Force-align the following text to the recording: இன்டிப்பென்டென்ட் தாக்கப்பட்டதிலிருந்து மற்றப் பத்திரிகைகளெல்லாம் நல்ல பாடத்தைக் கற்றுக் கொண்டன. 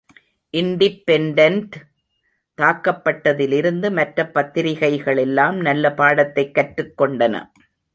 இன்டிப்பென்டென்ட் 0.53 1.71
தாக்கப்பட்டதிலிருந்து 2.57 3.91
மற்றப் 3.91 4.37
பத்திரிகைகளெல்லாம் 4.37 5.55
நல்ல 5.61 5.93
பாடத்தைக் 5.93 6.53
கற்றுக் 6.53 7.01
கொண்டன. 7.01 7.45